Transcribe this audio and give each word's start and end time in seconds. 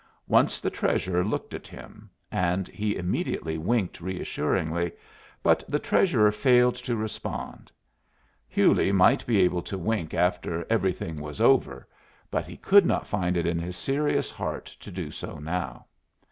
Once 0.27 0.59
the 0.59 0.71
Treasurer 0.71 1.23
looked 1.23 1.53
at 1.53 1.67
him, 1.67 2.09
and 2.31 2.67
he 2.67 2.95
immediately 2.95 3.55
winked 3.59 4.01
reassuringly, 4.01 4.91
but 5.43 5.63
the 5.69 5.77
Treasurer 5.77 6.31
failed 6.31 6.73
to 6.73 6.95
respond. 6.95 7.71
Hewley 8.47 8.91
might 8.91 9.23
be 9.27 9.39
able 9.41 9.61
to 9.61 9.77
wink 9.77 10.15
after 10.15 10.65
everything 10.71 11.21
was 11.21 11.39
over, 11.39 11.87
but 12.31 12.45
he 12.47 12.57
could 12.57 12.87
not 12.87 13.05
find 13.05 13.37
it 13.37 13.45
in 13.45 13.59
his 13.59 13.75
serious 13.77 14.31
heart 14.31 14.65
to 14.79 14.89
do 14.89 15.11
so 15.11 15.37
now. 15.37 15.85